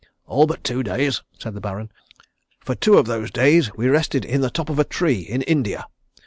"All 0.25 0.47
but 0.47 0.63
two 0.63 0.81
days," 0.81 1.21
said 1.37 1.53
the 1.53 1.61
Baron. 1.61 1.91
"For 2.59 2.73
two 2.73 2.97
of 2.97 3.05
those 3.05 3.29
days 3.29 3.71
we 3.75 3.87
rested 3.87 4.25
in 4.25 4.41
the 4.41 4.49
top 4.49 4.71
of 4.71 4.79
a 4.79 4.83
tree 4.83 5.19
in 5.19 5.43
India. 5.43 5.85